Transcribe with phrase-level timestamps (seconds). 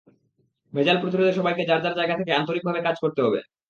[0.73, 3.39] ভেজাল প্রতিরোধে সবাইকে যার যার জায়গা থেকে আন্তরিকভাবে কাজ করতে হবে।